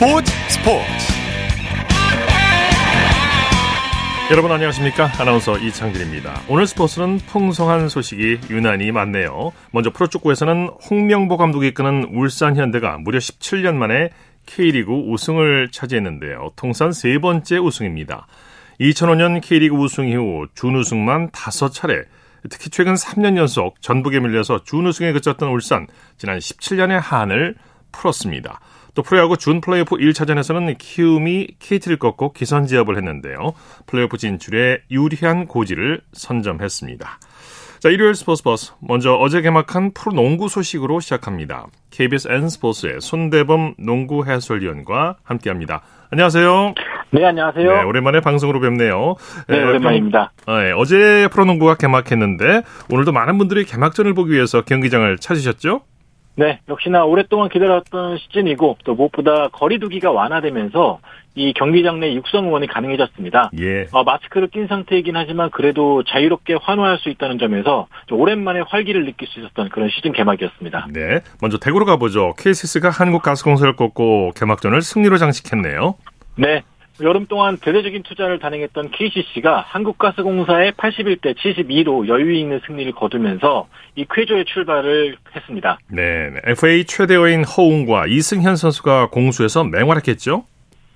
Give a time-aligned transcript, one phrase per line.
[0.00, 1.12] 스포츠 스포츠.
[4.30, 5.10] 여러분 안녕하십니까?
[5.18, 6.40] 아나운서 이창진입니다.
[6.48, 9.52] 오늘 스포츠는 풍성한 소식이 유난히 많네요.
[9.72, 14.08] 먼저 프로축구에서는 홍명보 감독이 이끄는 울산 현대가 무려 17년 만에
[14.46, 16.52] K리그 우승을 차지했는데요.
[16.56, 18.26] 통산 세 번째 우승입니다.
[18.80, 22.06] 2005년 K리그 우승 이후 준우승만 5차례
[22.48, 27.56] 특히 최근 3년 연속 전북에 밀려서 준우승에 그쳤던 울산 지난 17년의 한을
[27.92, 28.60] 풀었습니다.
[28.94, 33.52] 또 프로야구 준 플레이오프 1차전에서는 키움이 KT를 꺾고 기선제압을 했는데요.
[33.86, 37.18] 플레이오프 진출에 유리한 고지를 선점했습니다.
[37.80, 38.74] 자, 일요일 스포츠 버스.
[38.80, 41.66] 먼저 어제 개막한 프로농구 소식으로 시작합니다.
[41.90, 45.80] KBS N스포츠의 손대범 농구 해설위원과 함께합니다.
[46.10, 46.74] 안녕하세요.
[47.12, 47.72] 네, 안녕하세요.
[47.72, 49.14] 네, 오랜만에 방송으로 뵙네요.
[49.48, 50.32] 네, 네 오랜만입니다.
[50.46, 55.80] 어, 네, 어제 프로농구가 개막했는데 오늘도 많은 분들이 개막전을 보기 위해서 경기장을 찾으셨죠?
[56.40, 61.00] 네, 역시나 오랫동안 기다렸던 시즌이고 또 무엇보다 거리두기가 완화되면서
[61.34, 63.50] 이 경기장 내 육성 응원이 가능해졌습니다.
[63.58, 63.86] 예.
[63.92, 69.38] 어, 마스크를 낀 상태이긴 하지만 그래도 자유롭게 환호할 수 있다는 점에서 오랜만에 활기를 느낄 수
[69.38, 70.88] 있었던 그런 시즌 개막이었습니다.
[70.94, 72.32] 네, 먼저 대구로 가보죠.
[72.38, 75.96] KCS가 한국가스공사를 꺾고 개막전을 승리로 장식했네요.
[76.36, 76.62] 네,
[77.02, 84.44] 여름 동안 대대적인 투자를 단행했던 KCC가 한국가스공사의 81대 72로 여유 있는 승리를 거두면서 이 쾌조의
[84.46, 85.78] 출발을 했습니다.
[85.88, 90.44] 네, FA 최대어인 허웅과 이승현 선수가 공수에서 맹활약했죠?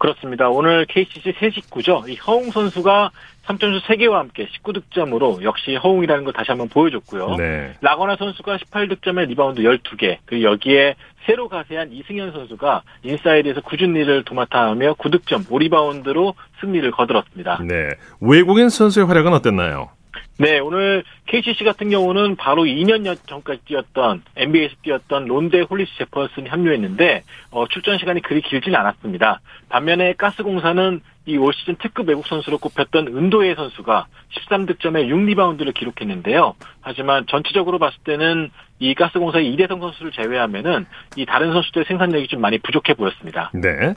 [0.05, 0.51] 그렇습니다.
[0.51, 2.05] 오늘 KCC 새 식구죠.
[2.07, 3.11] 이 허웅 선수가
[3.47, 7.37] 3점슛 3개와 함께 19득점으로 역시 허웅이라는 걸 다시 한번 보여줬고요.
[7.37, 7.73] 네.
[7.81, 14.93] 라건아 선수가 18득점에 리바운드 12개, 그리고 여기에 새로 가세한 이승현 선수가 인사이드에서 궂은일을 도맡아 하며
[14.93, 17.63] 9득점, 5리바운드로 승리를 거들었습니다.
[17.67, 17.89] 네.
[18.21, 19.89] 외국인 선수의 활약은 어땠나요?
[20.37, 27.23] 네, 오늘 KCC 같은 경우는 바로 2년 전까지 뛰었던 NBA에서 뛰었던 론데 홀리스 제퍼슨이 합류했는데
[27.53, 29.41] 어, 출전 시간이 그리 길진 않았습니다.
[29.69, 34.07] 반면에 가스공사는 이 올 시즌 특급 외국 선수로 꼽혔던 은도예 선수가
[34.37, 36.55] 13득점에 6리바운드를 기록했는데요.
[36.83, 40.85] 하지만 전체적으로 봤을 때는 이 가스공사의 이대성 선수를 제외하면은
[41.17, 43.51] 이 다른 선수들의 생산력이 좀 많이 부족해 보였습니다.
[43.55, 43.95] 네.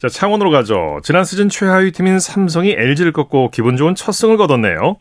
[0.00, 0.98] 자, 창원으로 가죠.
[1.04, 4.96] 지난 시즌 최하위 팀인 삼성이 LG를 꺾고 기분 좋은 첫 승을 거뒀네요.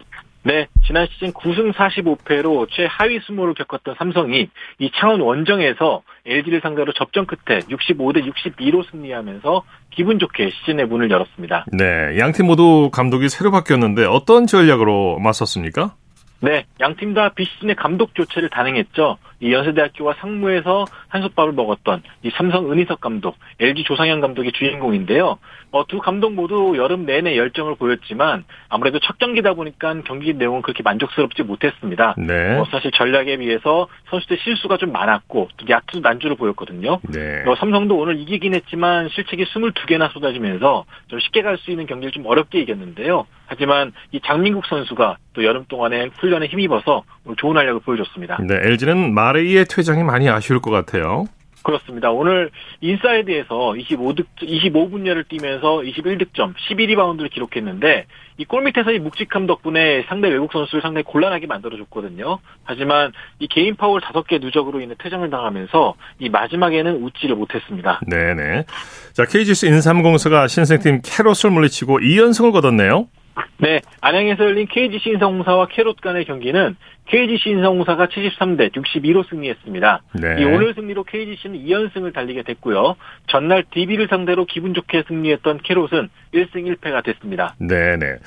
[0.45, 7.25] 네, 지난 시즌 9승 45패로 최하위 수모를 겪었던 삼성이 이 창원 원정에서 LG를 상대로 접전
[7.25, 11.65] 끝에 65대 62로 승리하면서 기분 좋게 시즌의 문을 열었습니다.
[11.71, 15.95] 네, 양팀 모두 감독이 새로 바뀌었는데 어떤 전략으로 맞섰습니까?
[16.41, 19.17] 네, 양팀 다 비시즌의 감독 조치를 단행했죠.
[19.43, 25.37] 이 연세대학교와 상무에서 한솥밥을 먹었던 이 삼성 은희석 감독, LG 조상현 감독의 주인공인데요.
[25.71, 30.83] 어, 두 감독 모두 여름 내내 열정을 보였지만 아무래도 첫 경기다 보니까 경기 내용은 그렇게
[30.83, 32.15] 만족스럽지 못했습니다.
[32.17, 32.57] 네.
[32.57, 36.99] 어, 사실 전략에 비해서 선수들 실수가 좀 많았고 야투 난주를 보였거든요.
[37.09, 37.43] 네.
[37.45, 42.25] 어, 삼성도 오늘 이기긴 했지만 실책이 22개나 쏟아지면서 좀 쉽게 갈 수 있는 경기를 좀
[42.25, 43.25] 어렵게 이겼는데요.
[43.45, 47.03] 하지만 이 장민국 선수가 또 여름 동안에 훈련에 힘입어서
[47.37, 48.39] 좋은 활약을 보여줬습니다.
[48.41, 51.25] 네, LG는 마레이의 퇴장이 많이 아쉬울 것 같아요.
[51.63, 52.11] 그렇습니다.
[52.11, 52.51] 오늘
[52.81, 58.05] 인사이드에서 25득 25분여를 뛰면서 21득점, 11리바운드를 기록했는데
[58.37, 62.39] 이 골밑에서 이 묵직함 덕분에 상대 외국 선수를 상당히 곤란하게 만들어줬거든요.
[62.63, 68.01] 하지만 이 개인 파울 5개 누적으로 인해 퇴장을 당하면서 이 마지막에는 웃지를 못했습니다.
[68.07, 68.65] 네네.
[69.13, 73.07] 자, KGC 인삼공사가 신생팀 캐롯을 물리치고 2연승을 거뒀네요.
[73.57, 80.01] 네, 안양에서 열린 KGC 인삼공사와 캐롯 간의 경기는 KGC 인성공사가 73대 62로 승리했습니다.
[80.21, 80.35] 네.
[80.39, 82.95] 이 오늘 승리로 KGC는 2연승을 달리게 됐고요.
[83.27, 87.55] 전날 DB를 상대로 기분 좋게 승리했던 캐롯은 1승 1패가 됐습니다.
[87.59, 88.17] 네 네.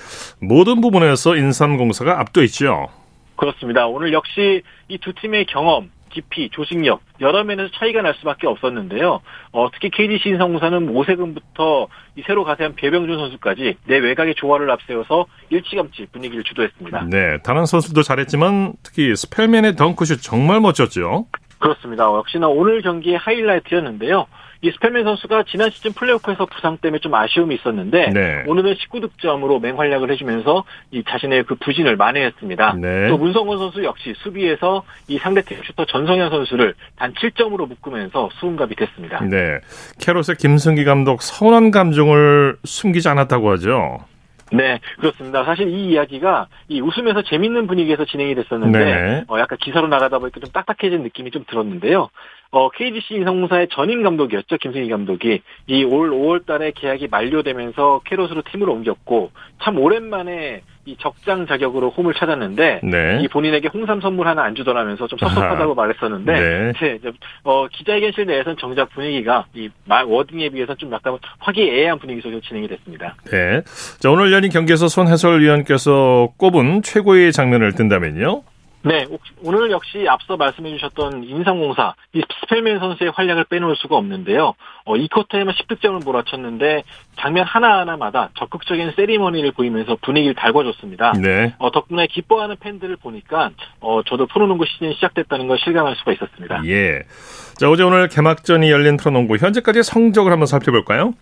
[0.40, 2.88] 모든 부분에서 인삼공사가 앞도 있죠.
[3.36, 3.86] 그렇습니다.
[3.86, 9.20] 오늘 역시 이 두 팀의 경험, 깊이, 조직력 여러 면에서 차이가 날 수밖에 없었는데요.
[9.52, 16.06] 어, 특히 KGC 인성공사는 오세근부터 이 새로 가세한 배병준 선수까지 내 외곽의 조화를 앞세워서 일찌감치
[16.12, 17.06] 분위기를 주도했습니다.
[17.10, 21.26] 네, 다른 선수도 잘했지만 특히 스펠맨의 덩크슛 정말 멋졌죠.
[21.58, 22.04] 그렇습니다.
[22.04, 24.26] 역시나 오늘 경기의 하이라이트였는데요.
[24.62, 28.44] 이 스펠맨 선수가 지난 시즌 플레이오프에서 부상 때문에 좀 아쉬움이 있었는데 네.
[28.46, 32.76] 오늘은 19득점으로 맹활약을 해주면서 이 자신의 그 부진을 만회했습니다.
[32.80, 33.08] 네.
[33.08, 39.20] 또 문성곤 선수 역시 수비에서 이 상대팀 슈터 전성현 선수를 단 7점으로 묶으면서 수훈갑이 됐습니다.
[39.24, 39.58] 네.
[40.00, 43.98] 캐롯의 김승기 감독 서운한 감정을 숨기지 않았다고 하죠.
[44.52, 45.44] 네, 그렇습니다.
[45.44, 49.24] 사실 이 이야기가 이 웃으면서 재밌는 분위기에서 진행이 됐었는데 네.
[49.28, 52.08] 어, 약간 기사로 나가다 보니까 좀 딱딱해진 느낌이 좀 들었는데요.
[52.52, 54.56] 어, KGC 인성공사의 전임 감독이었죠.
[54.58, 59.32] 김승희 감독이 이 올 5월 달에 계약이 만료되면서 캐롯으로 팀을 옮겼고
[59.62, 63.20] 참 오랜만에 이 적장 자격으로 홈을 찾았는데 네.
[63.20, 66.72] 이 본인에게 홍삼 선물 하나 안 주더라면서 좀 섭섭하다고 말했었는데 네.
[66.72, 67.12] 네, 이제
[67.42, 73.16] 어, 기자회견실 내에서는 정작 분위기가 이말 워딩에 비해서 좀 약간 화기애애한 분위기 속에서 진행이 됐습니다.
[73.32, 73.62] 네.
[73.98, 78.42] 자, 오늘 열린 경기에서 손 해설위원께서 꼽은 최고의 장면을 든다면요?
[78.82, 79.04] 네,
[79.42, 84.54] 오늘 역시 앞서 말씀해 주셨던 인삼공사, 이 스펠맨 선수의 활약을 빼놓을 수가 없는데요.
[84.84, 86.84] 어, 이 쿼터에만 10득점을 몰아쳤는데
[87.18, 91.14] 장면 하나하나마다 적극적인 세리머니를 보이면서 분위기를 달궈줬습니다.
[91.20, 91.54] 네.
[91.58, 93.50] 어, 덕분에 기뻐하는 팬들을 보니까
[93.80, 96.62] 어, 저도 프로농구 시즌이 시작됐다는 걸 실감할 수가 있었습니다.
[96.66, 97.02] 예.
[97.58, 101.14] 자, 어제 오늘 개막전이 열린 프로농구 현재까지 성적을 한번 살펴볼까요?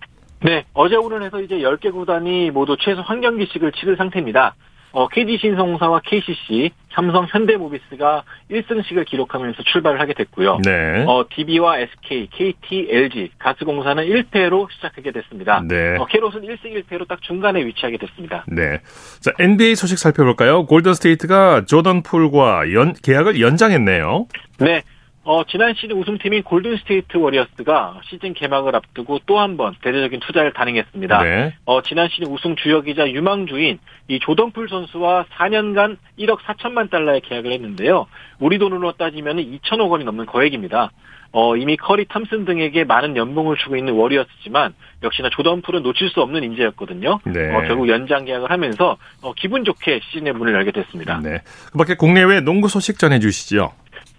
[0.42, 4.54] 네, 어제 오늘 해서 이제 10개 구단이 모두 최소 한 경기씩을 치를 상태입니다.
[4.94, 10.60] 어, KD 신성사와 KCC, 삼성, 현대모비스가 1승씩을 기록하면서 출발을 하게 됐고요.
[10.64, 11.04] 네.
[11.08, 15.62] 어, DB와 SK, KT, LG, 가스공사는 1패로 시작하게 됐습니다.
[15.66, 15.96] 네.
[15.98, 18.44] 어, 캐롯은 1승 1패로 딱 중간에 위치하게 됐습니다.
[18.46, 18.80] 네.
[19.20, 20.64] 자, NBA 소식 살펴볼까요?
[20.66, 24.26] 골든스테이트가 조던 풀과 연, 계약을 연장했네요.
[24.60, 24.82] 네.
[25.26, 31.22] 어, 지난 시즌 우승팀인 골든스테이트 워리어스가 시즌 개막을 앞두고 또 한 번 대대적인 투자를 단행했습니다.
[31.22, 31.54] 네.
[31.64, 33.78] 어, 지난 시즌 우승 주역이자 유망주인
[34.08, 38.06] 이 조던풀 선수와 4년간 1억 4천만 달러의 계약을 했는데요.
[38.38, 40.90] 우리 돈으로 따지면 2천억 원이 넘는 거액입니다.
[41.32, 46.44] 어, 이미 커리 탐슨 등에게 많은 연봉을 주고 있는 워리어스지만 역시나 조던풀은 놓칠 수 없는
[46.44, 47.20] 인재였거든요.
[47.24, 47.54] 네.
[47.54, 51.20] 어, 결국 연장 계약을 하면서 어, 기분 좋게 시즌의 문을 열게 됐습니다.
[51.22, 51.38] 네.
[51.72, 53.72] 그 밖에 국내외 농구 소식 전해주시죠.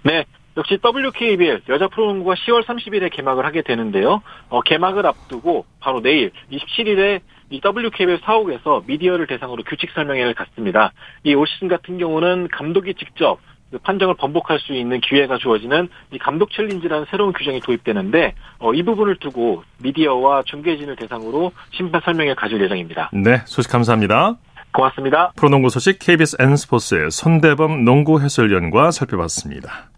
[0.03, 0.25] 네.
[0.57, 4.21] 역시 WKBL 여자 프로농구가 10월 30일에 개막을 하게 되는데요.
[4.49, 7.19] 어, 개막을 앞두고 바로 내일 27일에
[7.49, 10.91] 이 WKBL 사옥에서 미디어를 대상으로 규칙 설명회를 갖습니다.
[11.23, 13.39] 이 올 시즌 같은 경우는 감독이 직접
[13.71, 18.83] 그 판정을 번복할 수 있는 기회가 주어지는 이 감독 챌린지라는 새로운 규정이 도입되는데 어, 이
[18.83, 23.09] 부분을 두고 미디어와 중계진을 대상으로 심판 설명회를 가질 예정입니다.
[23.11, 23.41] 네.
[23.45, 24.35] 소식 감사합니다.
[24.71, 25.31] 고맙습니다.
[25.35, 29.89] 프로농구 소식 KBS N스포츠의 손대범 농구 해설위원과 살펴봤습니다.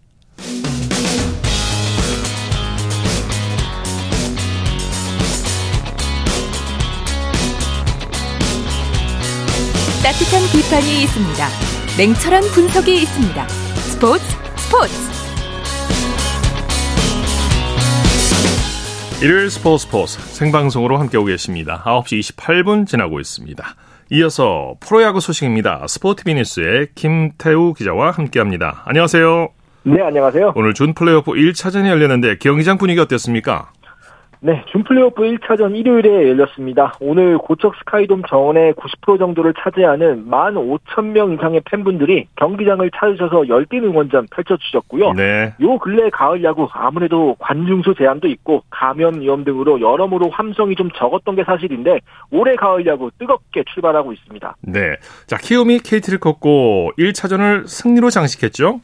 [10.08, 11.48] 따뜻한 비판이 있습니다.
[11.98, 13.48] 냉철한 분석이 있습니다.
[13.48, 14.24] 스포츠
[14.56, 14.94] 스포츠
[19.22, 21.82] 일요일 스포츠 스포츠 생방송으로 함께하고 계십니다.
[21.84, 23.62] 9시 28분 지나고 있습니다.
[24.12, 25.84] 이어서 프로야구 소식입니다.
[25.86, 28.84] 스포티비 뉴스의 김태우 기자와 함께합니다.
[28.86, 29.50] 안녕하세요.
[29.82, 30.54] 네, 안녕하세요.
[30.56, 33.72] 오늘 준 플레이오프 1차전이 열렸는데 경기장 분위기 어땠습니까?
[34.40, 36.94] 네, 준 플레이오프 1차전 일요일에 열렸습니다.
[37.00, 45.14] 오늘 고척 스카이돔 정원의 90% 정도를 차지하는 15,000명 이상의 팬분들이 경기장을 찾으셔서 열띤 응원전 펼쳐주셨고요.
[45.14, 45.54] 네.
[45.60, 51.34] 요 근래 가을 야구 아무래도 관중수 제한도 있고 감염 위험 등으로 여러모로 함성이 좀 적었던
[51.34, 51.98] 게 사실인데
[52.30, 54.56] 올해 가을 야구 뜨겁게 출발하고 있습니다.
[54.62, 54.96] 네.
[55.26, 58.80] 자, 키움이 KT를 꺾고 1차전을 승리로 장식했죠?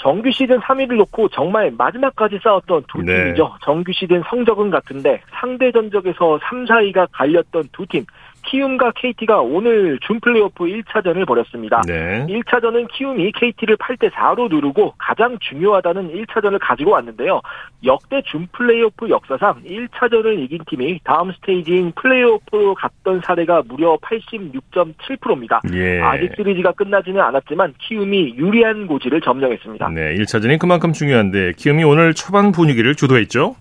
[0.00, 3.24] 정규 시즌 3위를 놓고 정말 마지막까지 싸웠던 두 네.
[3.24, 3.56] 팀이죠.
[3.62, 8.04] 정규 시즌 성적은 같은데 상대 전적에서 3, 4위가 갈렸던 두 팀.
[8.42, 11.82] 키움과 KT가 오늘 준 플레이오프 1차전을 벌였습니다.
[11.86, 12.26] 네.
[12.28, 17.40] 1차전은 키움이 KT를 8대 4로 누르고 가장 중요하다는 1차전을 가지고 왔는데요.
[17.84, 25.60] 역대 준 플레이오프 역사상 1차전을 이긴 팀이 다음 스테이지인 플레이오프로 갔던 사례가 무려 86.7%입니다.
[25.72, 26.00] 예.
[26.00, 29.88] 아직 시리즈가 끝나지는 않았지만 키움이 유리한 고지를 점령했습니다.
[29.90, 33.54] 네, 1차전이 그만큼 중요한데 키움이 오늘 초반 분위기를 주도했죠?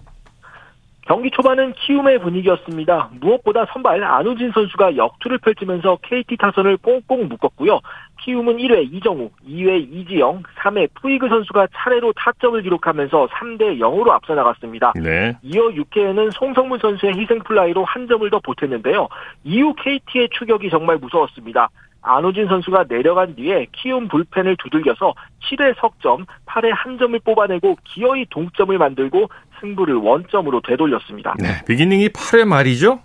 [1.10, 3.10] 경기 초반은 키움의 분위기였습니다.
[3.20, 7.80] 무엇보다 선발 안우진 선수가 역투를 펼치면서 KT 타선을 꽁꽁 묶었고요.
[8.22, 14.94] 키움은 1회 이정후, 2회 이지영, 3회 푸이그 선수가 차례로 타점을 기록하면서 3대 0으로 앞서 나갔습니다.
[15.02, 15.36] 네.
[15.42, 19.08] 이어 6회에는 송성문 선수의 희생플라이로 한 점을 더 보탰는데요.
[19.44, 21.70] 이후 KT의 추격이 정말 무서웠습니다.
[22.02, 25.14] 안우진 선수가 내려간 뒤에 키움 불펜을 두들겨서
[25.44, 29.28] 7회 석점, 8회 한 점을 뽑아내고 기어이 동점을 만들고
[29.60, 31.36] 승부를 원점으로 되돌렸습니다.
[31.40, 31.64] 네.
[31.66, 33.00] 비기닝이 8회 말이죠?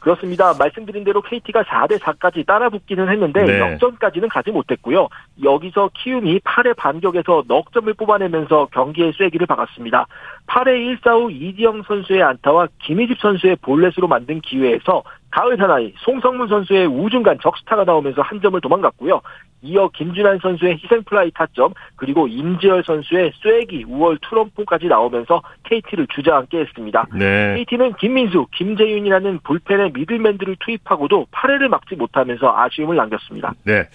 [0.00, 0.54] 그렇습니다.
[0.58, 3.60] 말씀드린 대로 KT가 4대 4까지 따라붙기는 했는데 네.
[3.60, 5.08] 역전까지는 가지 못했고요.
[5.42, 10.06] 여기서 키움이 8회 반격에서 넉 점을 뽑아내면서 경기의 쐐기를 박았습니다.
[10.50, 16.88] 8회 1사 후 이지영 선수의 안타와 김희집 선수의 볼넷으로 만든 기회에서 가을 사나이 송성문 선수의
[16.88, 19.20] 우중간 적시타가 나오면서 한 점을 도망갔고요.
[19.62, 27.06] 이어 김준환 선수의 희생플라이 타점 그리고 임지열 선수의 쐐기 우월 투런포까지 나오면서 KT를 주저앉게 했습니다.
[27.14, 27.54] 네.
[27.58, 33.54] KT는 김민수, 김재윤이라는 불펜의 미들맨들을 투입하고도 8회를 막지 못하면서 아쉬움을 남겼습니다.
[33.64, 33.88] 네.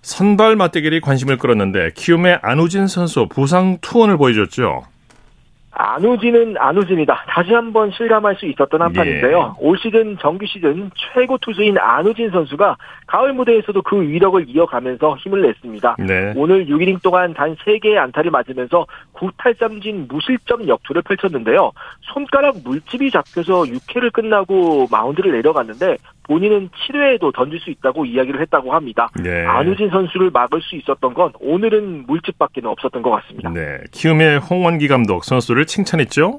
[0.00, 4.84] 선발 맞대결이 관심을 끌었는데 키움의 안우진 선수 부상 투혼을 보여줬죠.
[5.80, 7.24] 안우진은 안우진이다.
[7.28, 9.56] 다시 한번 실감할 수 있었던 한 판인데요.
[9.58, 9.66] 예.
[9.66, 15.96] 올 시즌 정규 시즌 최고 투수인 안우진 선수가 가을 무대에서도 그 위력을 이어가면서 힘을 냈습니다.
[16.00, 16.34] 네.
[16.36, 21.72] 오늘 6이닝 동안 단 3개의 안타를 맞으면서 9탈삼진 무실점 역투를 펼쳤는데요.
[22.02, 25.96] 손가락 물집이 잡혀서 6회를 끝나고 마운드를 내려갔는데
[26.30, 29.10] 본인은 7회에도 던질 수 있다고 이야기를 했다고 합니다.
[29.20, 29.44] 네.
[29.44, 33.50] 안우진 선수를 막을 수 있었던 건 오늘은 물집밖에 없었던 것 같습니다.
[33.50, 33.78] 네.
[33.90, 36.38] 키움의 홍원기 감독 선수를 칭찬했죠?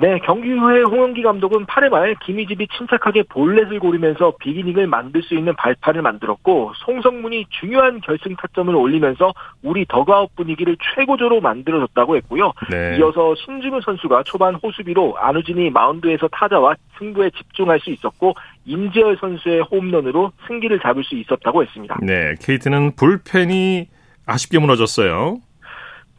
[0.00, 5.54] 네, 경기 후에 홍영기 감독은 8회 말 김희집이 침착하게 볼넷을 고르면서 비기닝을 만들 수 있는
[5.56, 12.52] 발판을 만들었고 송성문이 중요한 결승 타점을 올리면서 우리 더그아웃 분위기를 최고조로 만들어줬다고 했고요.
[12.70, 12.96] 네.
[12.98, 20.32] 이어서 신준우 선수가 초반 호수비로 안우진이 마운드에서 타자와 승부에 집중할 수 있었고 임재열 선수의 홈런으로
[20.46, 21.98] 승기를 잡을 수 있었다고 했습니다.
[22.02, 23.86] 네, 케이트는 불펜이
[24.24, 25.40] 아쉽게 무너졌어요.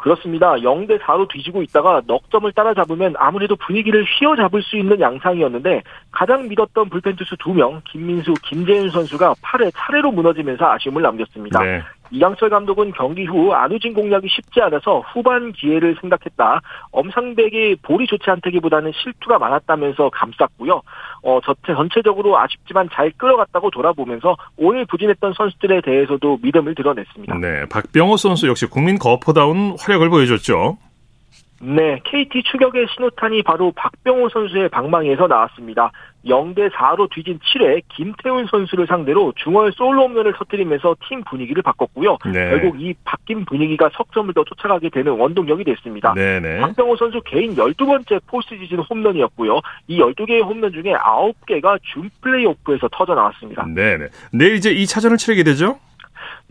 [0.02, 0.54] 그렇습니다.
[0.56, 6.90] 0대 4로 뒤지고 있다가 넉 점을 따라잡으면 아무래도 분위기를 휘어잡을 수 있는 양상이었는데 가장 믿었던
[6.90, 11.64] 불펜 투수 2명 김민수, 김재윤 선수가 8회 차례로 무너지면서 아쉬움을 남겼습니다.
[11.64, 11.82] 네.
[12.12, 16.62] 이강철 감독은 경기 후 안우진 공략이 쉽지 않아서 후반 기회를 생각했다.
[16.92, 20.82] 엄상백이 볼이 좋지 않다기보다는 실투가 많았다면서 감쌌고요.
[21.24, 27.38] 어, 전체적으로 아쉽지만 잘 끌어갔다고 돌아보면서 오늘 부진했던 선수들에 대해서도 믿음을 드러냈습니다.
[27.38, 30.78] 네, 박병호 선수 역시 국민 거포다운 활약을 보여줬죠.
[31.64, 35.92] 네, KT 추격의 신호탄이 바로 박병호 선수의 방망이에서 나왔습니다.
[36.26, 42.18] 0대 4로 뒤진 7회 김태훈 선수를 상대로 중월 솔로 홈런을 터뜨리면서 팀 분위기를 바꿨고요.
[42.26, 42.50] 네.
[42.50, 46.14] 결국 이 바뀐 분위기가 석점을 더 쫓아가게 되는 원동력이 됐습니다.
[46.14, 46.60] 네네.
[46.60, 49.60] 박병호 선수 개인 12번째 포스트 시즌 홈런이었고요.
[49.88, 53.66] 이 12개의 홈런 중에 9개가 준 플레이오프에서 터져 나왔습니다.
[53.68, 54.08] 네 네.
[54.32, 55.80] 내일 이제 2차전을 치르게 되죠?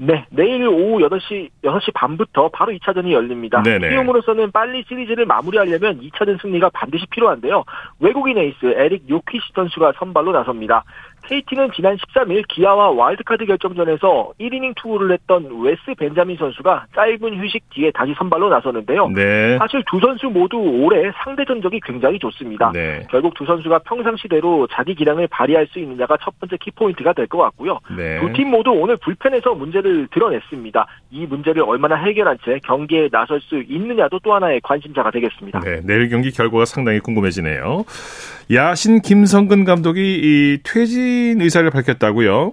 [0.02, 3.60] 네, 내일 오후 8시, 6시 반부터 바로 2차전이 열립니다.
[3.90, 7.64] 키움으로서는 빨리 시리즈를 마무리하려면 2차전 승리가 반드시 필요한데요.
[7.98, 10.84] 외국인 에이스 에릭 요키시 선수가 선발로 나섭니다.
[11.26, 17.90] KT는 지난 13일 기아와 와일드카드 결정전에서 1이닝 투구를 했던 웨스 벤자민 선수가 짧은 휴식 뒤에
[17.92, 19.08] 다시 선발로 나서는데요.
[19.08, 19.56] 네.
[19.58, 22.72] 사실 두 선수 모두 올해 상대 전적이 굉장히 좋습니다.
[22.72, 23.06] 네.
[23.10, 27.78] 결국 두 선수가 평상시대로 자기 기량을 발휘할 수 있느냐가 첫 번째 키포인트가 될 것 같고요.
[27.96, 28.18] 네.
[28.20, 30.86] 두팀 모두 오늘 불펜에서 문제를 드러냈습니다.
[31.12, 35.60] 이 문제를 얼마나 해결한 채 경기에 나설 수 있느냐도 또 하나의 관심사가 되겠습니다.
[35.60, 37.84] 네, 내일 경기 결과가 상당히 궁금해지네요.
[38.52, 40.58] 야신 김성근 감독이 이
[41.10, 42.52] 퇴진 의사를 밝혔다고요?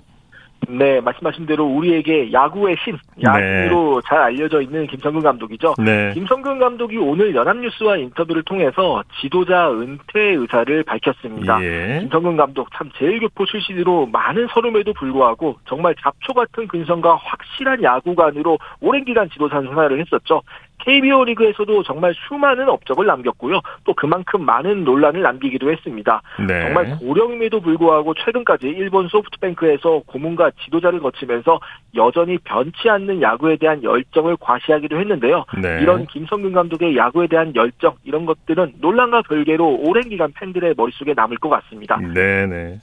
[0.70, 4.08] 네, 말씀하신 대로 우리에게 야구의 신, 야구로 네.
[4.10, 5.76] 잘 알려져 있는 김성근 감독이죠.
[5.78, 6.12] 네.
[6.14, 11.64] 김성근 감독이 오늘 연합뉴스와 인터뷰를 통해서 지도자 은퇴 의사를 밝혔습니다.
[11.64, 12.00] 예.
[12.02, 19.06] 김성근 감독 참 제일교포 출신으로 많은 서름에도 불구하고 정말 잡초 같은 근성과 확실한 야구관으로 오랜
[19.06, 20.42] 기간 지도사 생활을 했었죠.
[20.88, 23.60] KBO 리그에서도 정말 수많은 업적을 남겼고요.
[23.84, 26.22] 또 그만큼 많은 논란을 남기기도 했습니다.
[26.48, 26.62] 네.
[26.62, 31.60] 정말 고령임에도 불구하고 최근까지 일본 소프트뱅크에서 고문과 지도자를 거치면서
[31.96, 35.44] 여전히 변치 않는 야구에 대한 열정을 과시하기도 했는데요.
[35.62, 35.80] 네.
[35.82, 41.38] 이런 김성근 감독의 야구에 대한 열정 이런 것들은 논란과 별개로 오랜 기간 팬들의 머릿속에 남을
[41.38, 41.98] 것 같습니다.
[41.98, 42.46] 네네.
[42.46, 42.78] 네.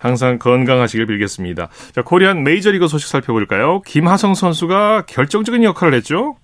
[0.00, 1.68] 항상 건강하시길 빌겠습니다.
[1.92, 3.82] 자, 코리안 메이저리그 소식 살펴볼까요?
[3.82, 6.36] 김하성 선수가 결정적인 역할을 했죠?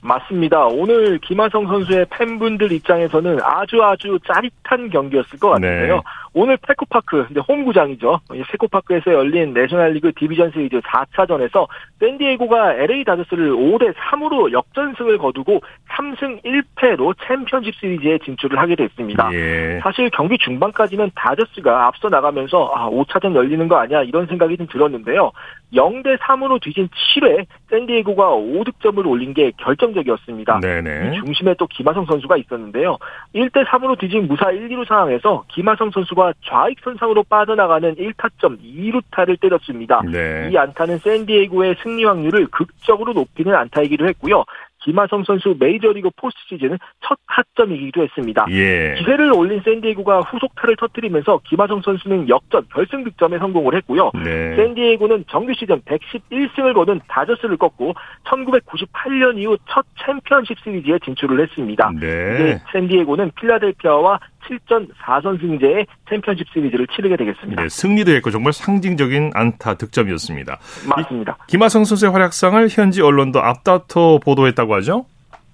[0.00, 0.66] 맞습니다.
[0.66, 5.96] 오늘 김하성 선수의 팬분들 입장에서는 아주 아주 짜릿한 경기였을 것 같은데요.
[5.96, 6.02] 네.
[6.34, 8.20] 오늘 페코파크, 근데 홈구장이죠.
[8.50, 11.66] 페코파크에서 열린 내셔널리그 디비전 시리즈 4차전에서
[12.00, 19.30] 샌디에고가 LA 다저스를 5대 3으로 역전승을 거두고 3승 1패로 챔피언십 시리즈에 진출을 하게 됐습니다.
[19.32, 19.80] 예.
[19.82, 25.32] 사실 경기 중반까지는 다저스가 앞서 나가면서 아, 5차전 열리는 거 아니야 이런 생각이 좀 들었는데요.
[25.74, 30.60] 0대 3으로 뒤진 7회 샌디에고가 5득점을 올린 게 결정적이었습니다.
[30.60, 31.12] 네네.
[31.24, 32.96] 중심에 또 김하성 선수가 있었는데요.
[33.34, 40.02] 1대 3으로 뒤진 무사 1, 2루 상황에서 김하성 선수가 좌익선상으로 빠져나가는 1타점 2루타를 때렸습니다.
[40.10, 40.50] 네.
[40.52, 44.44] 이 안타는 샌디에고의 승리 확률을 극적으로 높이는 안타이기도 했고요.
[44.80, 48.46] 김하성 선수 메이저리그 포스트 시즌 첫 타점이기도 했습니다.
[48.50, 48.94] 예.
[48.98, 54.12] 기세를 올린 샌디에고가 후속타를 터뜨리면서 김하성 선수는 역전 결승 득점에 성공을 했고요.
[54.14, 54.56] 네.
[54.56, 57.94] 샌디에고는 정규 시즌 111승을 거둔 다저스를 꺾고
[58.24, 61.90] 1998년 이후 첫 챔피언십 시리즈에 진출을 했습니다.
[62.00, 62.58] 네.
[62.72, 67.62] 샌디에고는 필라델피아와 7전 4선 승제의 챔피언십 시리즈를 치르게 되겠습니다.
[67.62, 70.58] 네, 승리도 했고 정말 상징적인 안타 득점이었습니다.
[70.88, 71.36] 맞습니다.
[71.48, 75.06] 김하성 선수의 활약상을 현지 언론도 앞다퉈 보도했다고 하죠?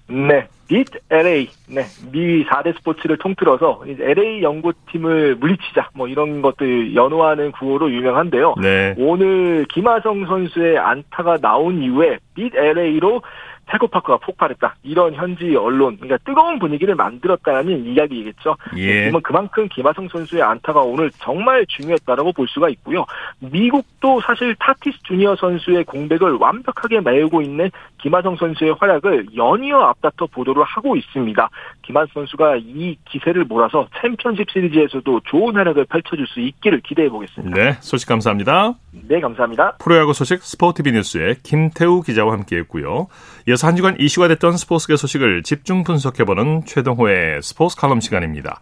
[0.07, 0.47] 네.
[0.67, 7.91] 빛 LA, 네, 미 4대 스포츠를 통틀어서 LA 연구팀을 물리치자, 뭐 이런 것들 연호하는 구호로
[7.91, 8.55] 유명한데요.
[8.59, 8.95] 네.
[8.97, 13.21] 오늘 김하성 선수의 안타가 나온 이후에 빛 LA로
[13.67, 14.75] 태고파크가 폭발했다.
[14.83, 18.55] 이런 현지 언론, 그러니까 뜨거운 분위기를 만들었다는 이야기겠죠.
[18.77, 19.11] 예.
[19.23, 23.05] 그만큼 김하성 선수의 안타가 오늘 정말 중요했다라고 볼 수가 있고요.
[23.39, 30.63] 미국도 사실 타티스 주니어 선수의 공백을 완벽하게 메우고 있는 김하성 선수의 활약을 연이어 앞다퉈 보도를
[30.63, 31.49] 하고 있습니다.
[31.81, 37.55] 김하성 선수가 이 기세를 몰아서 챔피언십 시리즈에서도 좋은 활약을 펼쳐줄 수 있기를 기대해 보겠습니다.
[37.55, 38.75] 네, 소식 감사합니다.
[39.07, 39.77] 네, 감사합니다.
[39.79, 43.07] 프로야구 소식 스포티비 뉴스의 김태우 기자와 함께했고요.
[43.55, 48.59] 이어서 한 주간 이슈가 됐던 스포츠계 소식을 집중 분석해보는 최동호의 스포츠 칼럼 시간입니다.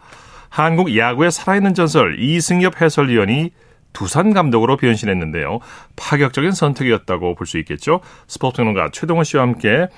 [0.48, 3.50] 한국 야구의 살아있는 전설 이승엽 해설위원이
[3.92, 5.58] 두산 감독으로 변신했는데요.
[5.96, 8.00] 파격적인 선택이었다고 볼 수 있겠죠.
[8.28, 9.88] 스포츠평론가 최동호 씨와 함께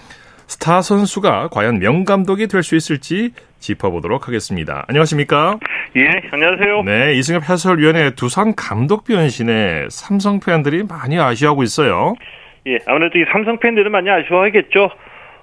[0.47, 4.85] 스타 선수가 과연 명감독이 될 수 있을지 짚어보도록 하겠습니다.
[4.89, 5.59] 안녕하십니까?
[5.97, 6.83] 예, 안녕하세요.
[6.85, 12.15] 네, 이승엽 해설위원의 두산 감독 변신에 삼성 팬들이 많이 아쉬워하고 있어요.
[12.67, 14.91] 예, 아무래도 이 삼성 팬들은 많이 아쉬워하겠죠.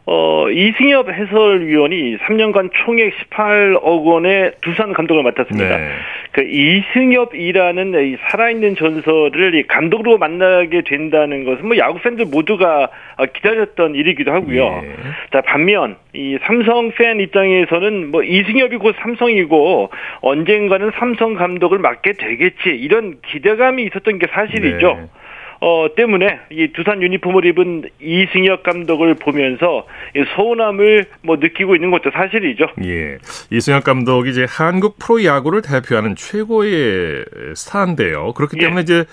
[0.05, 5.77] 어, 이승엽 해설위원이 3년간 총액 18억 원의 두산 감독을 맡았습니다.
[5.77, 5.89] 네.
[6.33, 12.89] 그 이승엽이라는 이 살아있는 전설을 이 감독으로 만나게 된다는 것은 뭐 야구 팬들 모두가
[13.33, 14.81] 기다렸던 일이기도 하고요.
[14.83, 14.95] 예.
[15.31, 19.89] 자, 반면 이 삼성 팬 입장에서는 뭐 이승엽이 곧 삼성이고
[20.19, 24.97] 언젠가는 삼성 감독을 맡게 되겠지 이런 기대감이 있었던 게 사실이죠.
[24.99, 25.22] 네.
[25.65, 32.11] 어, 때문에 이 두산 유니폼을 입은 이승엽 감독을 보면서 이 서운함을 뭐 느끼고 있는 것도
[32.11, 32.65] 사실이죠.
[32.83, 33.17] 예.
[33.49, 37.23] 이승엽 감독이 이제 한국 프로 야구를 대표하는 최고의
[37.55, 38.33] 스타인데요.
[38.33, 38.63] 그렇기 예.
[38.63, 39.05] 때문에 이제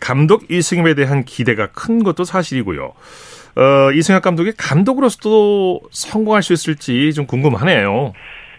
[0.00, 2.94] 감독 이승엽에 대한 기대가 큰 것도 사실이고요.
[3.56, 8.14] 어, 이승엽 감독이 감독으로서도 성공할 수 있을지 좀 궁금하네요.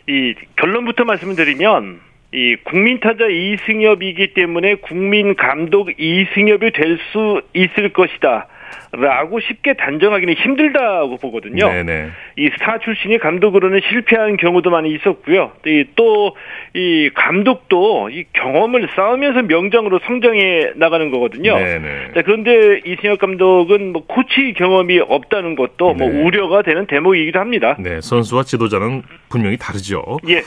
[0.08, 7.90] 이 결론부터 말씀을 드리면 이 국민 타자 이승엽이기 때문에 국민 감독 이승엽이 될 수 있을
[7.94, 8.48] 것이다.
[8.92, 11.70] 라고 쉽게 단정하기는 힘들다고 보거든요.
[11.72, 12.10] 네네.
[12.38, 15.52] 이 스타 출신이 감독으로는 실패한 경우도 많이 있었고요.
[15.96, 16.34] 또
[16.76, 21.56] 이 감독도 이 경험을 쌓으면서 명장으로 성장해 나가는 거거든요.
[21.58, 22.12] 네네.
[22.14, 26.22] 자, 그런데 이승엽 감독은 뭐 코치 경험이 없다는 것도 뭐 네.
[26.22, 27.76] 우려가 되는 대목이기도 합니다.
[27.80, 30.04] 네, 선수와 지도자는 분명히 다르죠.
[30.30, 30.42] 예.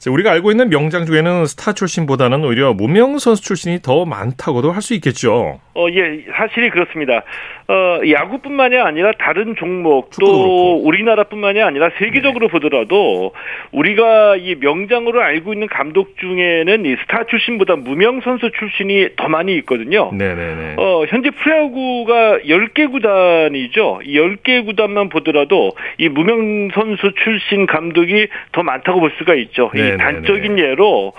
[0.00, 4.80] 자, 우리가 알고 있는 명장 중에는 스타 출신보다는 오히려 무명 선수 출신이 더 많다고도 할
[4.80, 5.60] 수 있겠죠.
[5.74, 7.22] 어, 예, 사실이 그렇습니다.
[7.68, 10.82] 어, 야구뿐만이 아니라 다른 종목 축구도 또 그렇고.
[10.86, 13.32] 우리나라뿐만이 아니라 세계적으로 보더라도
[13.72, 19.54] 우리가 이 명장으로 알고 있는 감독 중에는 이 스타 출신보다 무명 선수 출신이 더 많이
[19.58, 20.10] 있거든요.
[20.12, 20.74] 네네네.
[20.78, 24.00] 어, 현재 프로야구가 10개 구단이죠.
[24.04, 29.70] 이 10개 구단만 보더라도 이 무명 선수 출신 감독이 더 많다고 볼 수가 있죠.
[29.74, 29.89] 네네네.
[29.94, 31.12] 이 단적인 예로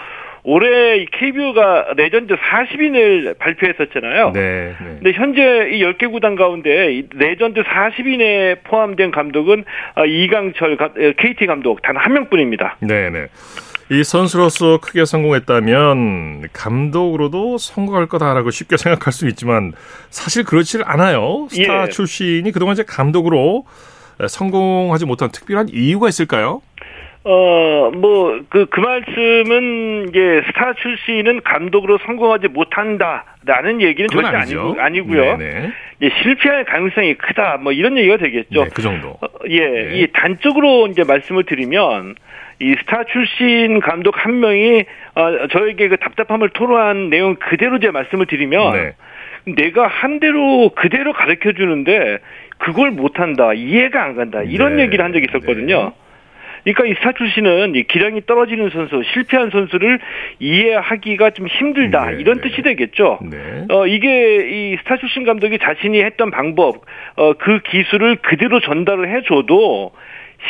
[0.43, 4.31] 올해 이 KBO가 레전드 40인을 발표했었잖아요.
[4.34, 4.73] 네.
[4.81, 4.86] 네.
[4.99, 10.77] 근데 현재 이 10개 구단 가운데 이 레전드 40인에 포함된 감독은 아, 이강철
[11.17, 12.77] KT 감독 단 한 명뿐입니다.
[12.79, 13.27] 네 네.
[13.91, 19.73] 이 선수로서 크게 성공했다면 감독으로도 성공할 거다라고 쉽게 생각할 수 있지만
[20.10, 21.47] 사실 그렇지 않아요.
[21.51, 21.89] 스타 예.
[21.89, 23.65] 출신이 그동안 이제 감독으로
[24.27, 26.62] 성공하지 못한 특별한 이유가 있을까요?
[27.23, 34.38] 어, 뭐, 그, 그 말씀은, 이제, 스타 출신은 감독으로 성공하지 못한다 라는 얘기는 그건 절대
[34.38, 34.60] 아니죠.
[34.79, 35.38] 아니고, 아니고요.
[35.38, 35.71] 네네.
[35.99, 38.63] 이제 실패할 가능성이 크다, 뭐, 이런 얘기가 되겠죠.
[38.63, 39.10] 네, 그 정도.
[39.21, 39.99] 어, 예, 네.
[39.99, 42.15] 이 단적으로 이제 말씀을 드리면,
[42.60, 48.25] 이 스타 출신 감독 한 명이, 어, 저에게 그 답답함을 토로한 내용 그대로 제 말씀을
[48.25, 48.95] 드리면, 네.
[49.45, 52.17] 내가 한 대로 그대로 가르쳐 주는데,
[52.57, 54.84] 그걸 못한다, 이해가 안 간다, 이런 네.
[54.84, 55.93] 얘기를 한 적이 있었거든요.
[56.63, 60.00] 그러니까 이 스타 출신은 이 기량이 떨어지는 선수, 실패한 선수를
[60.39, 62.50] 이해하기가 좀 힘들다 네, 이런 네.
[62.50, 63.19] 뜻이 되겠죠.
[63.24, 63.65] 네.
[63.69, 69.91] 어 이게 이 스타 출신 감독이 자신이 했던 방법, 어 그 기술을 그대로 전달을 해줘도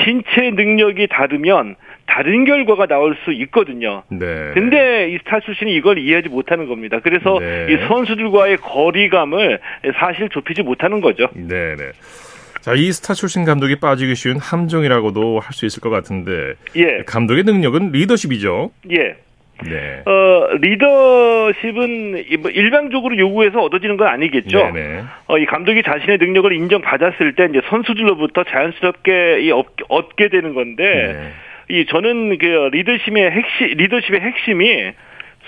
[0.04, 4.04] 신체 능력이 다르면 다른 결과가 나올 수 있거든요.
[4.10, 4.52] 네.
[4.54, 7.00] 근데 이 스타 출신이 이걸 이해하지 못하는 겁니다.
[7.02, 7.68] 그래서 네.
[7.70, 9.60] 이 선수들과의 거리감을
[9.98, 11.28] 사실 좁히지 못하는 거죠.
[11.34, 11.92] 네 네.
[12.62, 17.44] 자, 이 스타 출신 감독이 빠지기 쉬운 함정이라고도 할 수 있을 것 같은데 예, 감독의
[17.44, 18.72] 능력은 리더십이죠.
[18.92, 19.16] 예.
[19.64, 20.02] 네.
[20.06, 24.58] 어, 리더십은 이- 뭐 일방적으로 요구해서 얻어지는 건 아니겠죠.
[24.72, 25.04] 네네.
[25.28, 30.84] 어, 이 감독이 자신의 능력을 인정받았을 때 이제 선수들로부터 자연스럽게 이 얻, 얻게 되는 건데
[31.70, 31.78] 네.
[31.78, 34.92] 이 저는 그 리더십의 핵심 리더십의 핵심이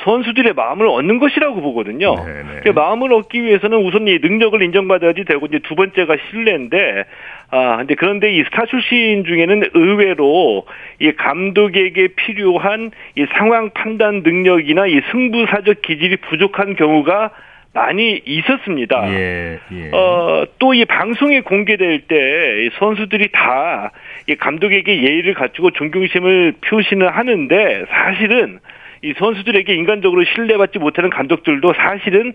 [0.04, 2.16] 선수들의 마음을 얻는 것이라고 보거든요.
[2.16, 2.62] 네네.
[2.64, 7.06] 그 마음을 얻기 위해서는 우선 이 능력을 인정받아야지 되고 이제 두 번째가 신뢰인데
[7.52, 10.66] 아 근데 그런데 이 스타 출신 중에는 의외로
[11.00, 17.32] 이 감독에게 필요한 이 상황 판단 능력이나 이 승부사적 기질이 부족한 경우가
[17.76, 19.12] 많이 있었습니다.
[19.12, 19.90] 예, 예.
[19.94, 23.92] 어, 또 이 방송에 공개될 때 선수들이 다
[24.28, 28.60] 이 감독에게 예의를 갖추고 존경심을 표시는 하는데 사실은
[29.04, 32.34] 이 선수들에게 인간적으로 신뢰받지 못하는 감독들도 사실은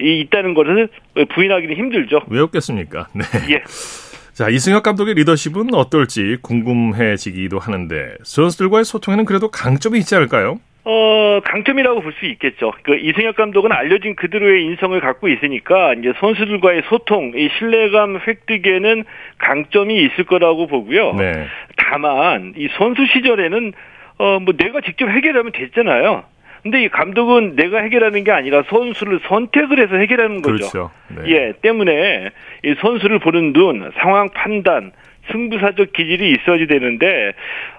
[0.00, 0.88] 이 있다는 것을
[1.34, 2.22] 부인하기는 힘들죠.
[2.28, 3.08] 왜 없겠습니까?
[3.14, 3.24] 네.
[3.54, 3.62] 예.
[4.34, 10.60] 자, 이승엽 감독의 리더십은 어떨지 궁금해지기도 하는데 선수들과의 소통에는 그래도 강점이 있지 않을까요?
[10.84, 12.72] 어, 강점이라고 볼 수 있겠죠.
[12.82, 19.04] 그 이승엽 감독은 알려진 그대로의 인성을 갖고 있으니까 이제 선수들과의 소통, 이 신뢰감 획득에는
[19.38, 21.14] 강점이 있을 거라고 보고요.
[21.14, 21.46] 네.
[21.76, 23.72] 다만 이 선수 시절에는
[24.20, 26.24] 어 뭐 내가 직접 해결하면 됐잖아요.
[26.62, 30.68] 근데 이 감독은 내가 해결하는 게 아니라 선수를 선택을 해서 해결하는 거죠.
[30.70, 30.90] 그렇죠.
[31.08, 31.22] 네.
[31.32, 32.28] 예, 때문에
[32.64, 34.92] 이 선수를 보는 눈, 상황 판단,
[35.32, 37.32] 승부사적 기질이 있어야지 되는데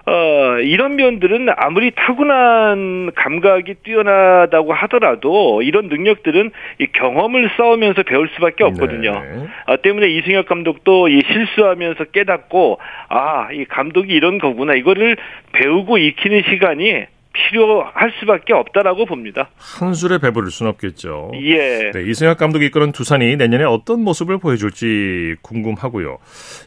[0.06, 8.64] 어 이런 면들은 아무리 타고난 감각이 뛰어나다고 하더라도 이런 능력들은 이 경험을 쌓으면서 배울 수밖에
[8.64, 9.12] 없거든요.
[9.12, 9.46] 네.
[9.66, 15.16] 아, 때문에 이승엽 감독도 이 실수하면서 깨닫고 아 이 감독이 이런 거구나 이거를
[15.52, 19.48] 배우고 익히는 시간이 필요할 수밖에 없다라고 봅니다.
[19.58, 21.32] 한 술에 배부를 순 없겠죠.
[21.42, 21.90] 예.
[21.92, 26.18] 네, 이승엽 감독이 이끄는 두산이 내년에 어떤 모습을 보여줄지 궁금하고요.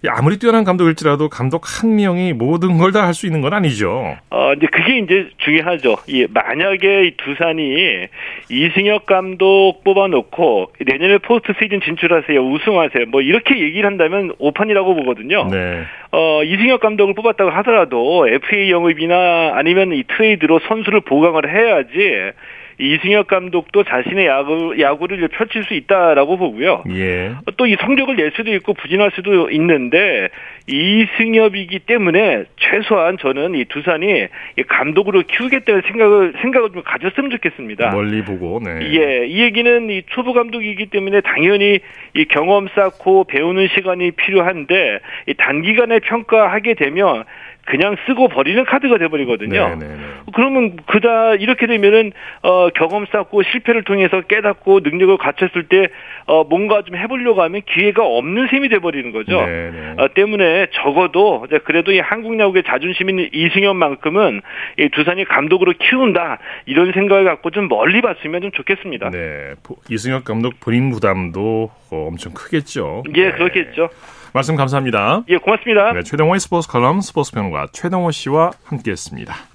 [0.03, 4.17] 이 아무리 뛰어난 감독일지라도 감독 한 명이 모든 걸 다 할 수 있는 건 아니죠.
[4.29, 5.97] 어, 이제 그게 이제 중요하죠.
[6.09, 8.07] 예, 만약에 이 두산이
[8.49, 15.47] 이승엽 감독 뽑아놓고 내년에 포스트 시즌 진출하세요, 우승하세요, 뭐 이렇게 얘기를 한다면 오판이라고 보거든요.
[15.51, 15.83] 네.
[16.17, 22.31] 어, 이승엽 감독을 뽑았다고 하더라도 FA 영입이나 아니면 이 트레이드로 선수를 보강을 해야지
[22.79, 26.83] 이승엽 감독도 자신의 야구, 야구를 펼칠 수 있다라고 보고요.
[26.89, 27.33] 예.
[27.57, 30.29] 또 이 성적을 낼 수도 있고 부진할 수도 있는데
[30.67, 37.91] 이승엽이기 때문에 최소한 저는 이 두산이 이 감독으로 키우겠다는 생각을 생각을 좀 가졌으면 좋겠습니다.
[37.91, 38.79] 멀리 보고, 네.
[38.93, 41.79] 예, 이 얘기는 이 초보 감독이기 때문에 당연히
[42.15, 47.23] 이 경험 쌓고 배우는 시간이 필요한데 이 단기간에 평가하게 되면
[47.65, 49.69] 그냥 쓰고 버리는 카드가 돼버리거든요.
[49.69, 49.95] 네네네.
[50.35, 52.11] 그러면 그다 이렇게 되면은
[52.43, 55.87] 어 경험 쌓고 실패를 통해서 깨닫고 능력을 갖췄을 때
[56.27, 59.45] 어 뭔가 좀 해보려고 하면 기회가 없는 셈이 돼버리는 거죠.
[59.45, 59.93] 네네.
[59.99, 64.41] 어, 때문에 적어도 그래도 이 한국 야구의 자존심인 이승엽만큼은
[64.79, 69.11] 이 두산이 감독으로 키운다 이런 생각을 갖고 좀 멀리 봤으면 좀 좋겠습니다.
[69.11, 69.53] 네.
[69.61, 73.03] 보- 이승엽 감독 본인 부담도 어, 엄청 크겠죠.
[73.15, 73.31] 예, 네.
[73.31, 73.89] 그렇겠죠.
[74.33, 75.23] 말씀 감사합니다.
[75.29, 75.93] 예, 고맙습니다.
[75.93, 79.54] 네, 최동호의 스포츠 칼럼 스포츠 평론가 최동호 씨와 함께했습니다.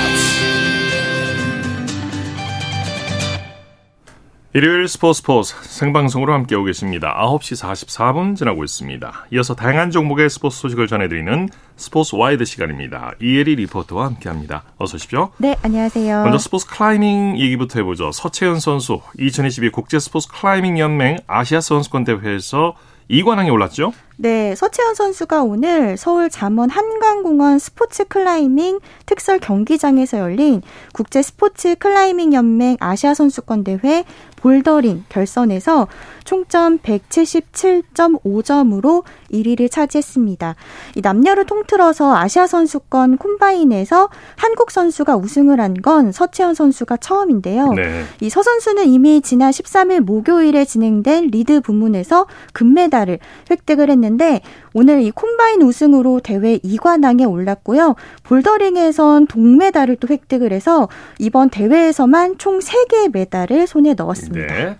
[4.53, 7.15] 일요일 스포츠 스포츠 생방송으로 함께하고 계십니다.
[7.21, 9.27] 9시 44분 지나고 있습니다.
[9.31, 13.13] 이어서 다양한 종목의 스포츠 소식을 전해드리는 스포츠 와이드 시간입니다.
[13.21, 14.63] 이혜리 리포터와 함께합니다.
[14.77, 15.31] 어서 오십시오.
[15.37, 16.23] 네, 안녕하세요.
[16.23, 18.11] 먼저 스포츠 클라이밍 얘기부터 해보죠.
[18.11, 22.75] 서채현 선수 2022 국제 스포츠 클라이밍 연맹 아시아 선수권 대회에서
[23.11, 23.93] 2관왕에 올랐죠?
[24.17, 30.61] 네, 서채현 선수가 오늘 서울 잠원 한강공원 스포츠 클라이밍 특설 경기장에서 열린
[30.93, 34.05] 국제 스포츠 클라이밍 연맹 아시아 선수권 대회
[34.41, 35.87] 볼더링 결선에서
[36.23, 40.55] 총점 177.5점으로 1위를 차지했습니다.
[40.95, 47.73] 이 남녀를 통틀어서 아시아 선수권 콤바인에서 한국 선수가 우승을 한 건 서채현 선수가 처음인데요.
[47.73, 48.03] 네.
[48.19, 54.41] 이 서 선수는 이미 지난 13일 목요일에 진행된 리드 부문에서 금메달을 획득을 했는데
[54.73, 57.95] 오늘 이 콤바인 우승으로 대회 2관왕에 올랐고요.
[58.23, 60.87] 볼더링에선 동메달을 또 획득을 해서
[61.19, 64.55] 이번 대회에서만 총 3개의 메달을 손에 넣었습니다.
[64.55, 64.77] 네.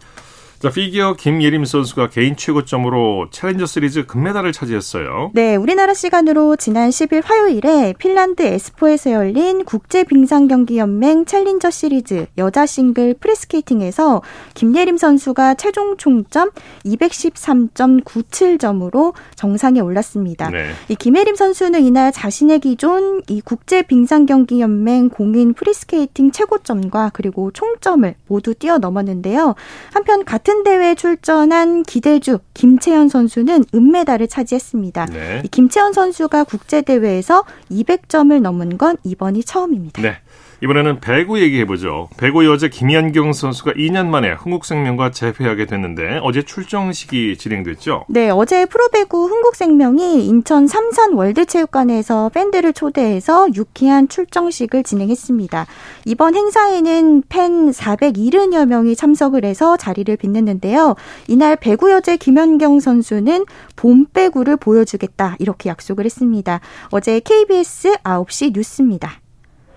[0.61, 5.31] 자, 피겨 김예림 선수가 개인 최고점으로 챌린저 시리즈 금메달을 차지했어요.
[5.33, 12.27] 네, 우리나라 시간으로 지난 10일 화요일에 핀란드 에스포에서 열린 국제 빙상 경기 연맹 챌린저 시리즈
[12.37, 14.21] 여자 싱글 프리스케이팅에서
[14.53, 16.51] 김예림 선수가 최종 총점
[16.85, 20.51] 213.97점으로 정상에 올랐습니다.
[20.51, 20.69] 네.
[20.89, 27.49] 이 김예림 선수는 이날 자신의 기존 이 국제 빙상 경기 연맹 공인 프리스케이팅 최고점과 그리고
[27.49, 29.55] 총점을 모두 뛰어넘었는데요.
[29.91, 35.05] 한편 같은 대회에 출전한 기대주 김채연 선수는 은메달을 차지했습니다.
[35.07, 35.41] 네.
[35.43, 40.01] 이 김채연 선수가 국제 대회에서 200점을 넘은 건 이번이 처음입니다.
[40.01, 40.17] 네.
[40.63, 42.09] 이번에는 배구 얘기해보죠.
[42.17, 48.05] 배구 여자 김연경 선수가 2년 만에 흥국생명과 재회하게 됐는데 어제 출정식이 진행됐죠?
[48.07, 55.65] 네, 어제 프로배구 흥국생명이 인천 삼산 월드체육관에서 팬들을 초대해서 유쾌한 출정식을 진행했습니다.
[56.05, 60.95] 이번 행사에는 팬 470여 명이 참석을 해서 자리를 빛냈는데요.
[61.27, 63.45] 이날 배구 여제 김연경 선수는
[63.75, 66.59] 봄 배구를 보여주겠다 이렇게 약속을 했습니다.
[66.91, 69.21] 어제 KBS 9시 뉴스입니다.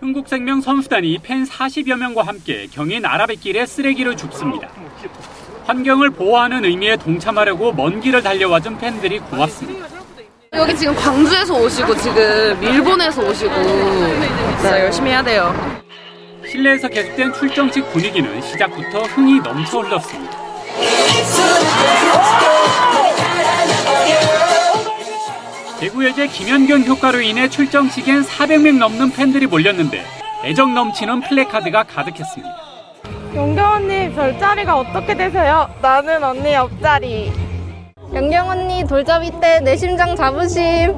[0.04, 4.68] 흥국생명 선수단이 팬 40여 명과 함께 경인 아라뱃길에 쓰레기를 줍습니다.
[5.64, 9.88] 환경을 보호하는 의미에 동참하려고 먼 길을 달려와준 팬들이 고맙습니다.
[10.52, 15.54] 여기 지금 광주에서 오시고 지금 일본에서 오시고 네, 열심히 해야 돼요.
[16.46, 20.38] 실내에서 계속된 출정식 분위기는 시작부터 흥이 넘쳐 흘렀습니다.
[25.84, 30.00] 대구여제 김연경 효과로 인해 출정식엔 400명 넘는 팬들이 몰렸는데
[30.42, 32.56] 애정 넘치는 플래카드가 가득했습니다.
[33.34, 35.68] 연경 언니 별자리가 어떻게 되세요?
[35.82, 37.30] 나는 언니 옆자리.
[38.14, 40.94] 연경 언니 돌잡이 때 내 심장 잡으심.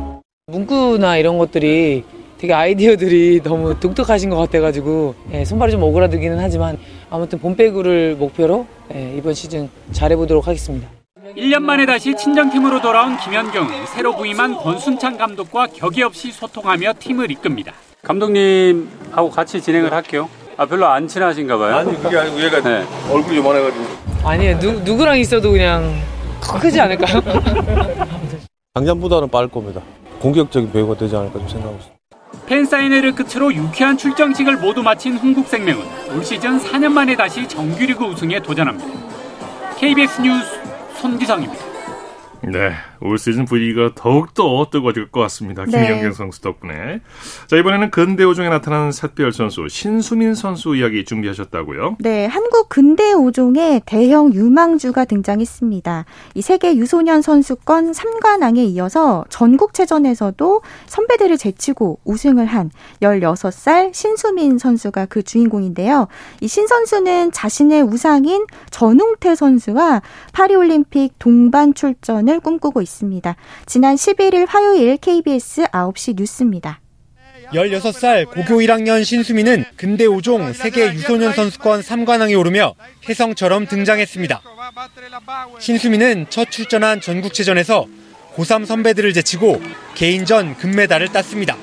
[0.46, 2.04] 문구나 이런 것들이
[2.38, 6.78] 되게 아이디어들이 너무 독특하신 것 같아가지고 예, 손발이 좀 오그라들기는 하지만
[7.10, 10.86] 아무튼 봄배구를 목표로 예, 이번 시즌 잘해보도록 하겠습니다.
[11.34, 17.72] 1년 만에 다시 친정팀으로 돌아온 김현경은 새로 부임한 권순창 감독과 격이 없이 소통하며 팀을 이끕니다.
[18.02, 20.28] 감독님하고 같이 진행을 할게요.
[20.56, 21.76] 아 별로 안 친하신가 봐요.
[21.76, 22.86] 아니 그게 아니고 얘가 네.
[23.10, 23.84] 얼굴이 요만해가지고
[24.24, 24.58] 아니에요.
[24.60, 26.00] 누, 누구랑 있어도 그냥
[26.40, 27.20] 크지 않을까요?
[28.74, 29.80] 작년보다는 빠를 겁니다.
[30.20, 31.96] 공격적인 배우가 되지 않을까 좀 생각하고 있습니다.
[32.46, 35.84] 팬사인회를 끝으로 유쾌한 출정식을 모두 마친 흥국생명은
[36.14, 38.88] 올 시즌 4년 만에 다시 정규리그 우승에 도전합니다.
[39.78, 40.66] KBS 뉴스
[41.00, 41.64] 손기상입니다.
[42.42, 45.64] 네, 올 시즌 분위기가 더욱더 뜨거워질 것 같습니다.
[45.64, 45.70] 네.
[45.86, 47.00] 김연경 선수 덕분에.
[47.46, 51.96] 자, 이번에는 근대오종에 나타난 샛별 선수, 신수민 선수 이야기 준비하셨다고요?
[52.00, 56.04] 네, 한국 근대 5종의 대형 유망주가 등장했습니다.
[56.34, 62.70] 이 세계 유소년 선수권 3관왕에 이어서 전국체전에서도 선배들을 제치고 우승을 한
[63.02, 66.08] 16살 신수민 선수가 그 주인공인데요.
[66.40, 70.00] 이 신 선수는 자신의 우상인 전웅태 선수와
[70.32, 73.36] 파리올림픽 동반 출전을 꿈꾸고 있습니다.
[73.66, 76.80] 지난 11일 화요일 KBS 9시 뉴스입니다.
[77.52, 82.74] 16살 고교 1학년 신수민은 근대 5종 세계 유소년 선수권 3관왕에 오르며
[83.08, 84.42] 혜성처럼 등장했습니다.
[85.60, 87.86] 신수민은 첫 출전한 전국체전에서
[88.34, 89.60] 고3 선배들을 제치고
[89.94, 91.56] 개인전 금메달을 땄습니다.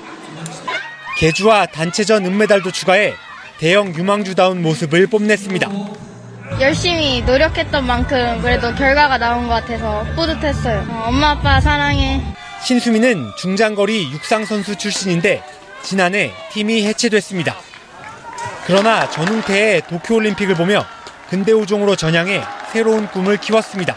[1.17, 3.13] 개주와 단체전 은메달도 추가해
[3.59, 5.69] 대형 유망주다운 모습을 뽐냈습니다.
[6.59, 10.85] 열심히 노력했던 만큼 그래도 결과가 나온 것 같아서 뿌듯했어요.
[10.89, 12.21] 어, 엄마 아빠 사랑해.
[12.63, 15.43] 신수민은 중장거리 육상 선수 출신인데
[15.81, 17.55] 지난해 팀이 해체됐습니다.
[18.65, 20.85] 그러나 전웅태의 도쿄올림픽을 보며
[21.29, 23.95] 근대오종으로 전향해 새로운 꿈을 키웠습니다.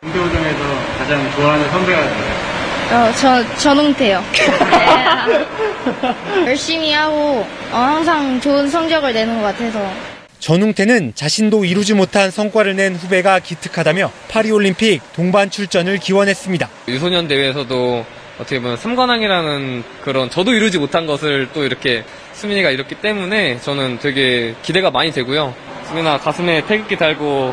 [0.00, 0.58] 근대오종에서
[0.98, 2.48] 가장 좋아하는 선배가 누구예요?
[2.90, 4.22] 어, 저, 전웅태요.
[6.46, 9.90] 열심히 하고 어, 항상 좋은 성적을 내는 것 같아서
[10.38, 16.68] 전웅태는 자신도 이루지 못한 성과를 낸 후배가 기특하다며 파리올림픽 동반 출전을 기원했습니다.
[16.88, 18.04] 유소년 대회에서도
[18.38, 24.54] 어떻게 보면 3관왕이라는 그런 저도 이루지 못한 것을 또 이렇게 수민이가 이뤘기 때문에 저는 되게
[24.62, 25.54] 기대가 많이 되고요.
[25.88, 27.52] 수민아 가슴에 태극기 달고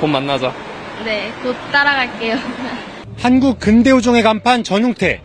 [0.00, 0.52] 곧 만나자.
[1.04, 2.36] 네, 곧 따라갈게요.
[3.18, 5.22] 한국 근대오종의 간판 전웅태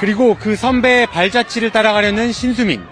[0.00, 2.82] 그리고 그 선배의 발자취를 따라가려는 신수민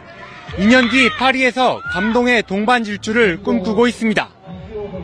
[0.56, 4.28] 2년 뒤 파리에서 감동의 동반 질주를 꿈꾸고 있습니다.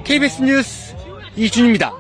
[0.05, 0.95] KBS 뉴스
[1.37, 1.93] 이준입니다.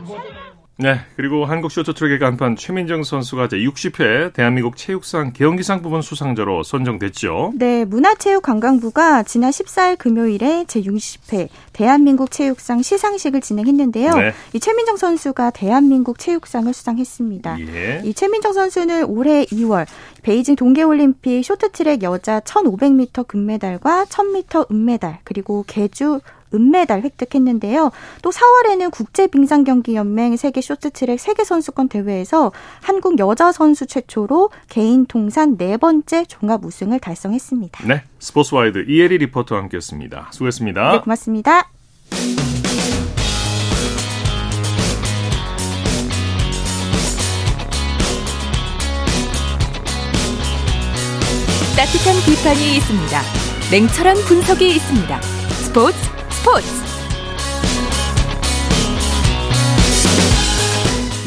[0.81, 7.55] 네, 그리고 한국 쇼트트랙의 간판 최민정 선수가 제60회 대한민국 체육상 개연기상 부분 수상자로 선정됐죠.
[7.57, 14.15] 네, 문화체육관광부가 지난 14일 금요일에 제60회 대한민국 체육상 시상식을 진행했는데요.
[14.15, 14.33] 네.
[14.53, 17.59] 이 최민정 선수가 대한민국 체육상을 수상했습니다.
[17.59, 18.03] 예.
[18.05, 19.85] 이 최민정 선수는 올해 2월
[20.23, 26.21] 베이징 동계올림픽 쇼트트랙 여자 1500m 금메달과 1000m 은메달 그리고 개주
[26.55, 27.91] 은메달 획득했는데요.
[28.23, 36.25] 또 4월에는 국제빙상경기연맹 세계 쇼트트랙 세계선수권 대회에서 한국 여자 선수 최초로 개인 통산 네 번째
[36.25, 37.87] 종합 우승을 달성했습니다.
[37.87, 40.29] 네, 스포츠와이드 이혜리 리포터와 함께했습니다.
[40.33, 40.93] 수고했습니다.
[40.93, 41.71] 네, 고맙습니다.
[51.79, 53.21] 따뜻한 비판이 있습니다.
[53.71, 55.21] 냉철한 분석이 있습니다.
[55.23, 56.67] 스포츠 스포츠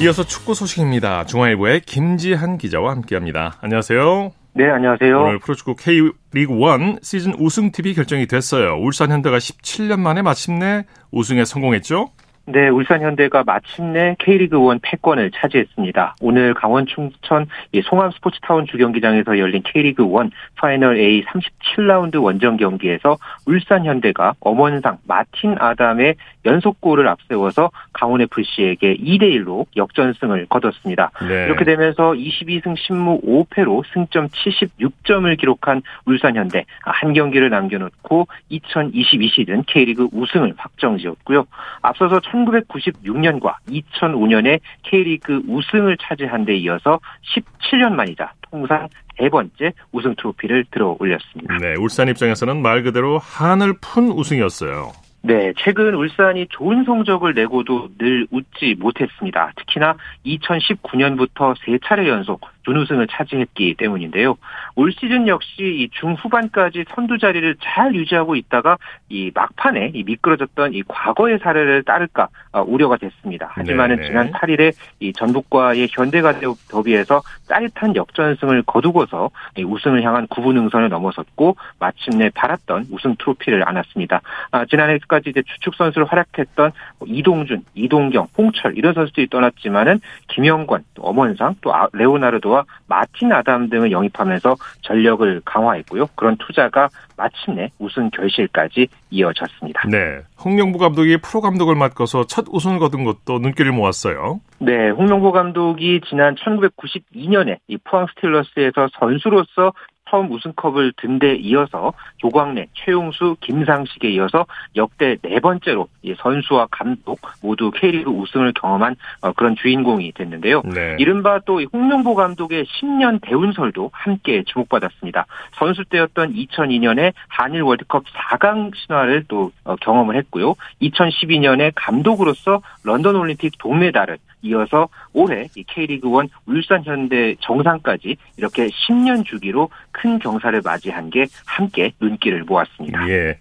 [0.01, 1.25] 이어서 축구 소식입니다.
[1.25, 3.57] 중앙일보의 김지한 기자와 함께합니다.
[3.61, 4.31] 안녕하세요.
[4.53, 5.19] 네, 안녕하세요.
[5.19, 8.77] 오늘 프로축구 K리그 1 시즌 우승 팀이 결정이 됐어요.
[8.79, 12.09] 울산 현대가 17년 만에 마침내 우승에 성공했죠?
[12.45, 16.15] 네, 울산 현대가 마침내 K리그 1 패권을 차지했습니다.
[16.21, 17.45] 오늘 강원 충천
[17.83, 25.55] 송암 스포츠타운 주경기장에서 열린 K리그 1 파이널 A 37라운드 원정 경기에서 울산 현대가 엄원상 마틴
[25.59, 31.11] 아담의 연속골을 앞세워서 강원 FC에게 2대 1로 역전승을 거뒀습니다.
[31.27, 31.45] 네.
[31.45, 39.63] 이렇게 되면서 22승 10무 5패로 승점 76점을 기록한 울산 현대 한 경기를 남겨놓고 2022 시즌
[39.63, 41.45] K리그 우승을 확정지었고요.
[41.81, 46.99] 앞서서 1996년과 2005년에 K리그 우승을 차지한 데 이어서
[47.35, 51.57] 17년 만이자 통상 세 번째 우승 트로피를 들어 올렸습니다.
[51.57, 54.91] 네, 울산 입장에서는 말 그대로 한을 푼 우승이었어요.
[55.23, 59.51] 네, 최근 울산이 좋은 성적을 내고도 늘 웃지 못했습니다.
[59.55, 64.37] 특히나 2019년부터 세 차례 연속 준우승을 차지했기 때문인데요.
[64.75, 68.77] 올 시즌 역시 이 중후반까지 선두 자리를 잘 유지하고 있다가
[69.09, 73.49] 이 막판에 이 미끄러졌던 이 과거의 사례를 따를까 어, 우려가 됐습니다.
[73.51, 74.07] 하지만은 네네.
[74.07, 76.33] 지난 8일에 이 전북과의 현대가
[76.69, 84.21] 더비에서 짜릿한 역전승을 거두고서 이 우승을 향한 9분 응선을 넘어섰고 마침내 바랐던 우승 트로피를 안았습니다.
[84.51, 91.03] 아, 지난해까지 이제 주축 선수로 활약했던 뭐 이동준, 이동경, 홍철 이런 선수들이 떠났지만은 김영권, 또
[91.03, 96.07] 엄원상, 또 아- 레오나르도 와 마틴 아담 등을 영입하면서 전력을 강화했고요.
[96.15, 99.87] 그런 투자가 마침내 우승 결실까지 이어졌습니다.
[99.87, 104.41] 네, 홍명보 감독이 프로 감독을 맡고서 첫 우승을 거둔 것도 눈길을 모았어요.
[104.59, 109.73] 네, 홍명보 감독이 지난 1992년에 이 포항 스틸러스에서 선수로서
[110.11, 117.19] 처음 우승컵을 든 데 이어서 조광래, 최용수, 김상식에 이어서 역대 네 번째로 이 선수와 감독
[117.43, 120.63] 모두 K리그 우승을 경험한 어, 그런 주인공이 됐는데요.
[120.73, 120.95] 네.
[120.97, 125.27] 이른바 또이 홍명보 감독의 10년 대운설도 함께 주목받았습니다.
[125.53, 130.55] 선수 때였던 2002년에 한일 월드컵 4강 신화를 또 어, 경험을 했고요.
[130.81, 139.23] 2012년에 감독으로서 런던 올림픽 동메달을 이어서 올해 이 K리그 1 울산 현대 정상까지 이렇게 10년
[139.23, 139.69] 주기로
[140.01, 143.07] 큰 경사를 맞이한 게 함께 눈길을 모았습니다.
[143.09, 143.37] 예.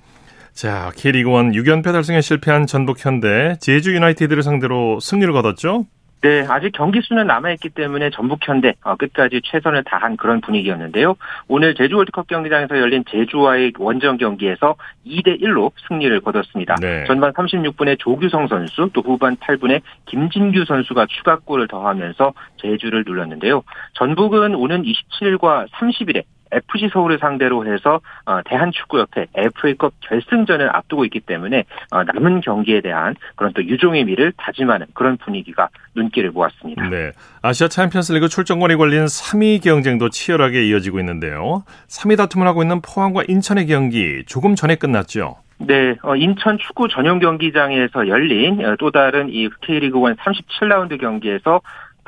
[0.53, 5.87] 자, K리그 1 6연패 달성에 실패한 전북 현대, 제주 유나이티드를 상대로 승리를 거뒀죠?
[6.23, 11.17] 네, 아직 경기 수는 남아있기 때문에 전북 현대 어, 끝까지 최선을 다한 그런 분위기였는데요.
[11.49, 14.75] 오늘 제주 월드컵 경기장에서 열린 제주와의 원정 경기에서
[15.07, 16.75] 2대 1로 승리를 거뒀습니다.
[16.75, 17.05] 네.
[17.07, 23.63] 전반 36분에 조규성 선수, 또 후반 8분에 김진규 선수가 추가골을 더하면서 제주를 눌렀는데요.
[23.95, 31.65] 전북은 오는 27일과 30일에 FC 서울을 상대로 해서 어, 대한축구협회 FA컵 결승전을 앞두고 있기 때문에
[31.91, 36.89] 어, 남은 경기에 대한 그런 또 유종의 미를 다짐하는 그런 분위기가 눈길을 모았습니다.
[36.89, 37.13] 네.
[37.43, 41.65] 아시아 챔피언스리그 출전권이 걸린 3위 경쟁도 치열하게 이어지고 있는데요.
[41.89, 45.37] 3위 다툼을 하고 있는 포항과 인천의 경기 조금 전에 끝났죠.
[45.63, 51.61] 네, 어, 인천 축구 전용 경기장에서 열린 어, 또 다른 이 K리그 1 37라운드 경기에서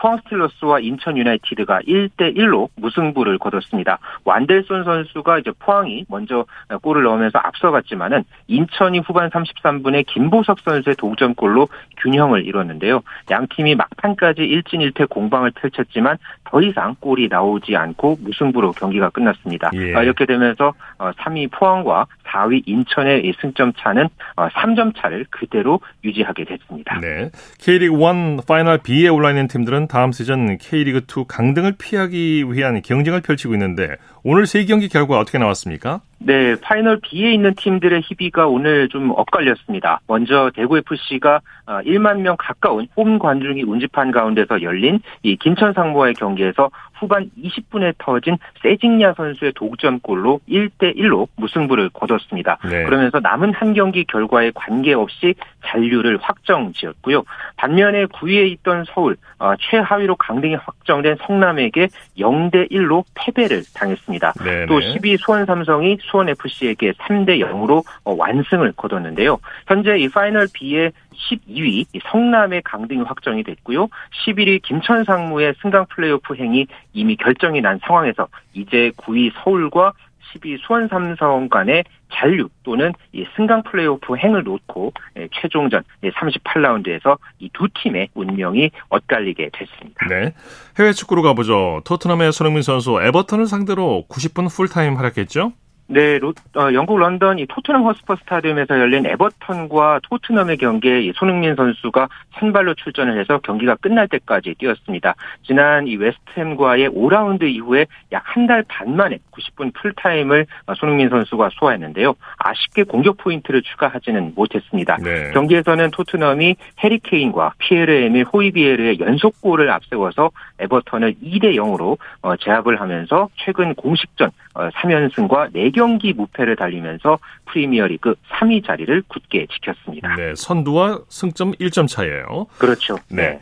[0.03, 4.01] 포항 스틸러스와 인천 유나이티드가 1대 1로 무승부를 거뒀습니다.
[4.25, 6.45] 완델손 선수가 이제 포항이 먼저
[6.83, 13.03] 골을 넣으면서 앞서갔지만은 인천이 후반 33분에 김보섭 선수의 동점골로 균형을 이뤘는데요.
[13.31, 19.71] 양 팀이 막판까지 1진 1퇴 공방을 펼쳤지만 더 이상 골이 나오지 않고 무승부로 경기가 끝났습니다.
[19.75, 19.95] 예.
[19.95, 26.99] 아, 이렇게 되면서 3위 포항과 4위 인천의 이 승점 차는 3점 차를 그대로 유지하게 됐습니다.
[26.99, 27.31] 네.
[27.61, 33.21] K리그 1 파이널 B에 올라 있는 팀들은 다음 시즌 K리그 2 강등을 피하기 위한 경쟁을
[33.21, 36.01] 펼치고 있는데 오늘 세 경기 결과 어떻게 나왔습니까?
[36.25, 40.01] 네, 파이널 B에 있는 팀들의 희비가 오늘 좀 엇갈렸습니다.
[40.07, 47.29] 먼저 대구FC가 1만 명 가까운 홈 관중이 운집한 가운데서 열린 이 김천 상무와의 경기에서 후반
[47.37, 52.59] 20분에 터진 세징야 선수의 동점골로 1대 1로 무승부를 거뒀습니다.
[52.65, 52.85] 네.
[52.85, 57.25] 그러면서 남은 한 경기 결과에 관계없이 잔류를 확정지었고요.
[57.57, 64.35] 반면에 9위에 있던 서울 어, 최하위로 강등이 확정된 성남에게 0대 1로 패배를 당했습니다.
[64.45, 64.67] 네 네.
[64.67, 69.39] 또 10위 수원 삼성이 수원 FC에게 3대 0으로 어, 완승을 거뒀는데요.
[69.67, 70.93] 현재 이 파이널 B의
[71.31, 73.89] 12위 성남의 강등이 확정이 됐고요.
[74.25, 79.95] 11위 김천 상무의 승강 플레이오프 행이 이미 결정이 난 상황에서 이제 9위 서울과
[80.35, 87.49] 10위 수원 삼성 간의 잔류 또는 이 승강 플레이오프 행을 놓고 예, 최종전 38라운드에서 이
[87.53, 90.07] 두 팀의 운명이 엇갈리게 됐습니다.
[90.09, 90.35] 네.
[90.79, 91.83] 해외 축구로 가보죠.
[91.85, 95.53] 토트넘의 손흥민 선수 에버턴을 상대로 90분 풀타임 활약했죠?
[95.93, 101.55] 네, 로, 어, 영국 런던 이 토트넘 홋스퍼 스타디움에서 열린 에버턴과 토트넘의 경기에 이 손흥민
[101.55, 105.15] 선수가 선발로 출전을 해서 경기가 끝날 때까지 뛰었습니다.
[105.43, 111.51] 지난 이 웨스트햄과의 5라운드 이후에 약 한 달 반 만에 90분 풀타임을 어, 손흥민 선수가
[111.53, 112.15] 소화했는데요.
[112.39, 114.97] 아쉽게 공격 포인트를 추가하지는 못했습니다.
[115.03, 115.31] 네.
[115.33, 120.31] 경기에서는 토트넘이 해리 케인과 피에르 에밀 호이비에르의 연속골을 앞세워서
[120.61, 128.67] 에버턴을 2대 0으로 어, 제압을 하면서 최근 공식전 어, 3연승과 4경기 무패를 달리면서 프리미어리그 3위
[128.67, 130.17] 자리를 굳게 지켰습니다.
[130.17, 132.47] 네, 선두와 승점 1점 차이예요.
[132.59, 132.97] 그렇죠.
[133.09, 133.41] 네.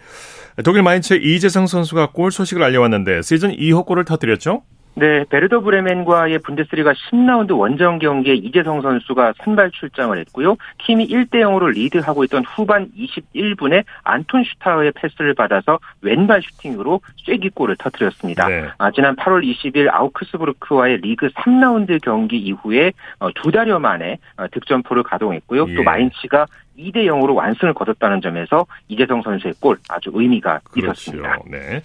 [0.64, 4.62] 독일 마인츠의 이재성 선수가 골 소식을 알려왔는데 시즌 2호 골을 터뜨렸죠?
[4.94, 10.56] 네, 베르더 브레멘과의 분데스리가 10라운드 원정 경기에 이재성 선수가 선발 출장을 했고요.
[10.84, 18.48] 팀이 1대 0으로 리드하고 있던 후반 21분에 안톤 슈타흐의 패스를 받아서 왼발 슈팅으로 쐐기골을 터뜨렸습니다.
[18.48, 18.68] 네.
[18.78, 25.02] 아, 지난 8월 20일 아우크스부르크와의 리그 3라운드 경기 이후에 어, 두 달여 만에 어, 득점포를
[25.04, 25.66] 가동했고요.
[25.68, 25.74] 예.
[25.74, 26.46] 또 마인츠가
[26.78, 31.38] 2대 0으로 완승을 거뒀다는 점에서 이재성 선수의 골 아주 의미가 있었습니다.
[31.50, 31.82] 네.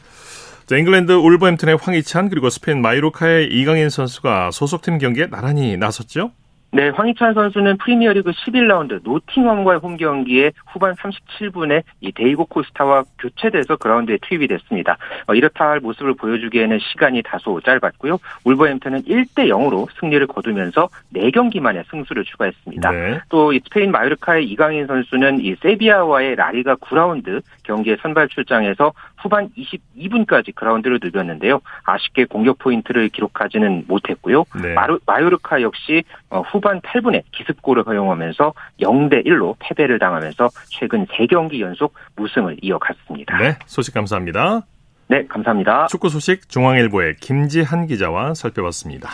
[0.66, 6.32] 자, 잉글랜드 울버햄튼의 황희찬 그리고 스페인 마요르카의 이강인 선수가 소속팀 경기에 나란히 나섰죠?
[6.76, 14.18] 네, 황희찬 선수는 프리미어리그 11라운드 노팅엄과의 홈 경기에 후반 37분에 이 디에고 코스타와 교체돼서 그라운드에
[14.22, 14.98] 투입이 됐습니다.
[15.28, 18.18] 어, 이렇다 할 모습을 보여주기에는 시간이 다소 짧았고요.
[18.44, 22.92] 울버햄튼은 1대 0으로 승리를 거두면서 4경기 만에 승수를 추가했습니다.
[22.92, 23.20] 네.
[23.30, 28.92] 또 이 스페인 마요르카의 이강인 선수는 이 세비야와의 라리가 9라운드 경기에 선발 출장해서
[29.26, 31.62] 후반 22분까지 그라운드를 누볐는데요.
[31.84, 34.46] 아쉽게 공격 포인트를 기록하지는 못했고요.
[34.62, 34.74] 네.
[34.76, 41.96] 마루, 마요르카 역시 어, 후반 8분에 기습골을 허용하면서 0대 1로 패배를 당하면서 최근 3경기 연속
[42.16, 43.40] 무승을 이어갔습니다.
[43.40, 44.62] 네, 소식 감사합니다.
[45.08, 45.88] 네, 감사합니다.
[45.88, 49.10] 축구 소식 중앙일보의 김지한 기자와 살펴봤습니다.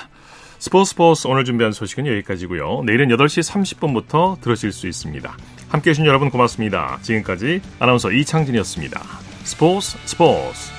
[0.59, 2.83] 스포츠 스포츠 오늘 준비한 소식은 여기까지고요.
[2.85, 5.31] 내일은 8시 30분부터 들으실 수 있습니다.
[5.69, 6.99] 함께해 주신 여러분 고맙습니다.
[7.01, 9.30] 지금까지 아나운서 이창진이었습니다.
[9.43, 10.71] Spores, spores.